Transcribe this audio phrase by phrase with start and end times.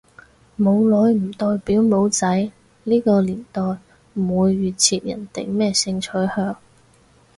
[0.57, 2.51] 冇女唔代表冇仔，
[2.85, 3.61] 呢個年代
[4.13, 6.55] 唔會預設人哋咩性取向